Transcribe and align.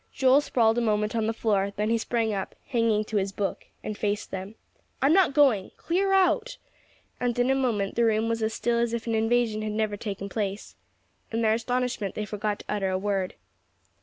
Joel 0.11 0.41
sprawled 0.41 0.79
a 0.79 0.81
moment 0.81 1.15
on 1.15 1.27
the 1.27 1.31
floor; 1.31 1.73
then 1.75 1.91
he 1.91 1.97
sprang 1.99 2.33
up, 2.33 2.55
hanging 2.65 3.03
to 3.05 3.17
his 3.17 3.31
book, 3.31 3.67
and 3.83 3.95
faced 3.95 4.31
them. 4.31 4.55
"I'm 4.99 5.13
not 5.13 5.35
going. 5.35 5.69
Clear 5.77 6.11
out." 6.11 6.57
And 7.19 7.37
in 7.37 7.51
a 7.51 7.53
moment 7.53 7.93
the 7.93 8.05
room 8.05 8.27
was 8.27 8.41
as 8.41 8.51
still 8.51 8.79
as 8.79 8.93
if 8.93 9.05
an 9.05 9.13
invasion 9.13 9.61
had 9.61 9.73
never 9.73 9.97
taken 9.97 10.27
place. 10.27 10.75
In 11.31 11.43
their 11.43 11.53
astonishment 11.53 12.15
they 12.15 12.25
forgot 12.25 12.57
to 12.57 12.65
utter 12.67 12.89
a 12.89 12.97
word. 12.97 13.35